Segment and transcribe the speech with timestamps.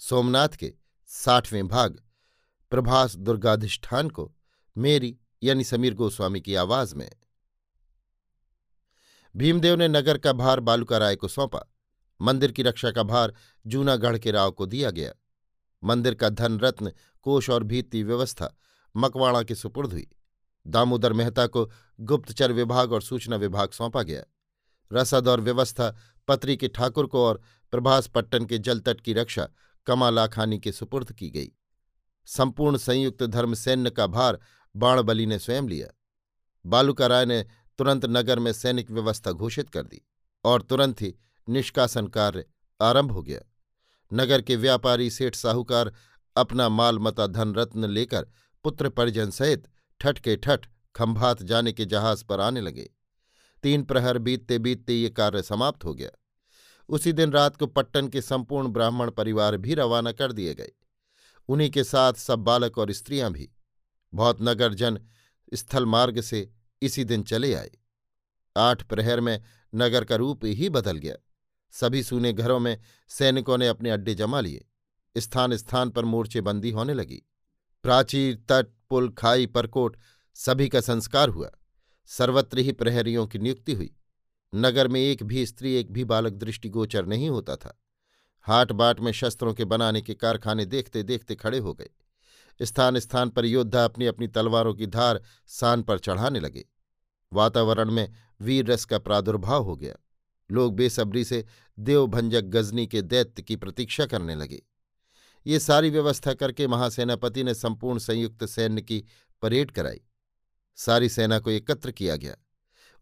[0.00, 0.74] सोमनाथ के
[1.06, 2.02] साठवें भाग,
[2.70, 4.34] प्रभास दुर्गाधिष्ठान को
[4.78, 7.10] मेरी यानी समीर गोस्वामी की आवाज़ में।
[9.36, 11.72] भीमदेव ने नगर का भार बालूका राय को सौंपा।
[12.22, 13.34] मंदिर की रक्षा का भार
[13.66, 15.12] जूनागढ़ के राव को दिया गया।
[15.84, 18.56] मंदिर का धन रत्न कोष और भीति व्यवस्था
[18.96, 20.10] मकवाड़ा के सुपुर्द हुई।
[20.66, 24.24] दामोदर मेहता को गुप्तचर विभाग और सूचना विभाग सौंपा गया।
[24.92, 25.96] रसद और व्यवस्था
[26.28, 29.48] पत्री के ठाकुर को और प्रभास पट्टन के जलतट की रक्षा
[29.86, 31.50] कमालाखानी के सुपुर्द की गई।
[32.26, 34.38] संपूर्ण संयुक्त धर्म सैन्य का भार
[34.76, 35.88] बाणबली ने स्वयं लिया।
[36.66, 37.42] बालूका राय ने
[37.78, 40.02] तुरंत नगर में सैनिक व्यवस्था घोषित कर दी
[40.44, 41.14] और तुरंत ही
[41.48, 42.44] निष्कासन कार्य
[42.82, 43.40] आरंभ हो गया।
[44.12, 45.94] नगर के व्यापारी सेठ साहूकार
[46.36, 48.26] अपना माल मता धन रत्न लेकर
[48.64, 49.68] पुत्र परिजन सहित
[50.00, 52.90] ठट के ठठ खंभात जाने के जहाज़ पर आने लगे।
[53.62, 56.10] तीन प्रहर बीतते बीतते ये कार्य समाप्त हो गया।
[56.90, 60.72] उसी दिन रात को पट्टन के संपूर्ण ब्राह्मण परिवार भी रवाना कर दिए गए।
[61.48, 63.50] उन्हीं के साथ सब बालक और स्त्रियाँ भी।
[64.14, 65.00] बहुत नगर जन
[65.54, 66.50] स्थल मार्ग से
[66.82, 67.70] इसी दिन चले आए।
[68.56, 69.42] आठ प्रहर में
[69.74, 71.16] नगर का रूप ही बदल गया।
[71.70, 74.64] सभी सूने घरों में सैनिकों ने अपने अड्डे जमा लिए।
[75.16, 77.22] स्थान स्थान पर मोर्चेबंदी होने लगी।
[77.82, 79.96] प्राचीर, तट, पुल, खाई, परकोट
[80.34, 81.50] सभी का संस्कार हुआ।
[82.06, 83.96] सर्वत्र ही प्रहरियों की नियुक्ति हुई।
[84.54, 87.80] नगर में एक भी स्त्री, एक भी बालक दृष्टिगोचर नहीं होता था।
[88.40, 91.90] हाट बाट में शस्त्रों के बनाने के कारखाने देखते देखते खड़े हो गए।
[92.62, 96.64] स्थान स्थान पर योद्धा अपनी अपनी तलवारों की धार सान पर चढ़ाने लगे।
[97.32, 99.94] वातावरण में वीर रस का प्रादुर्भाव हो गया।
[100.50, 101.46] लोग बेसब्री से
[101.78, 104.62] देवभंजक गजनी के दैत्य की प्रतीक्षा करने लगे।
[105.46, 109.04] ये सारी व्यवस्था करके महासेनापति ने संपूर्ण संयुक्त सैन्य की
[109.42, 110.00] परेड कराई।
[110.76, 112.36] सारी सेना को एकत्र किया गया।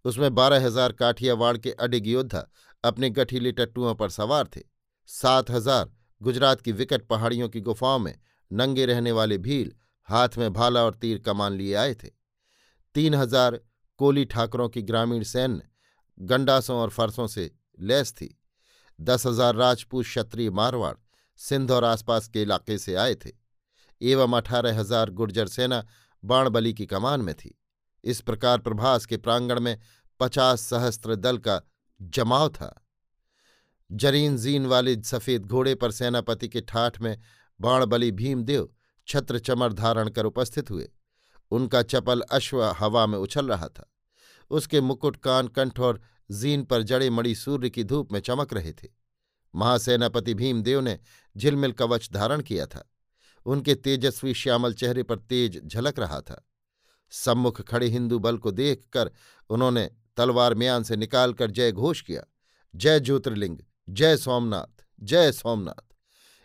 [0.04, 2.47] उसमें बारह हज़ार काठियावाड़ के अडिग योद्धा
[2.84, 4.60] अपने गठीले टट्टुओं पर सवार थे।
[5.09, 8.14] सात हज़ार गुजरात की विकट पहाड़ियों की गुफाओं में
[8.50, 9.72] नंगे रहने वाले भील
[10.09, 12.09] हाथ में भाला और तीर कमान लिए आए थे।
[12.94, 13.60] तीन हज़ार
[14.00, 15.69] कोली ठाकरों की ग्रामीण सैन्य
[16.20, 18.34] गंडासों और फरसों से लैस थी।
[18.98, 20.94] दस हज़ार राजपूत क्षत्रिय मारवाड़
[21.41, 23.30] सिंध और आसपास के इलाके से आए थे।
[24.00, 25.84] एवं अठारह हज़ार गुर्जर सेना
[26.22, 27.54] बाणबली की कमान में थी।
[28.04, 29.78] इस प्रकार प्रभास के प्रांगण में
[30.20, 31.62] पचास सहस्त्र दल का
[32.03, 32.86] जमाव था।
[33.92, 37.20] जरीन जीन वाले सफ़ेद घोड़े पर सेनापति के ठाठ में
[37.60, 38.75] बाणबली भीमदेव
[39.06, 40.91] छत्र चमर धारण कर उपस्थित हुए।
[41.50, 43.92] उनका चपल अश्व हवा में उछल रहा था।
[44.50, 48.72] उसके मुकुट कान कंठ और जीन पर जड़े मड़ी सूर्य की धूप में चमक रहे
[48.72, 48.88] थे।
[49.54, 50.98] महासेनापति भीमदेव ने
[51.36, 52.91] झिलमिल कवच धारण किया था।
[53.47, 56.48] उनके तेजस्वी श्यामल चेहरे पर तेज झलक रहा था।
[57.10, 59.10] सम्मुख खड़े हिंदू बल को देखकर
[59.50, 62.22] उन्होंने तलवार म्यान से निकालकर जय घोष किया।
[62.74, 63.58] जय ज्योतिर्लिंग,
[63.88, 65.94] जय सोमनाथ जय सोमनाथ।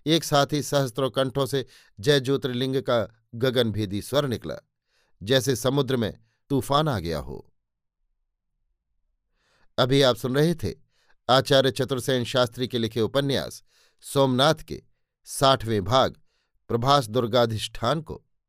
[0.07, 1.65] एक साथ ही सहस्त्रों कंठों से
[1.99, 4.55] जय ज्योतिर्लिंग का गगनभेदी स्वर निकला।
[5.23, 6.19] जैसे समुद्र में
[6.49, 7.53] तूफ़ान आ गया हो।
[9.77, 10.73] अभी आप सुन रहे थे
[11.29, 13.63] आचार्य चतुर्सेन शास्त्री के लिखे उपन्यास,
[14.01, 14.83] सोमनाथ के
[15.25, 16.15] साठवें भाग,
[16.67, 18.25] प्रभास दुर्गाधिष्ठान को।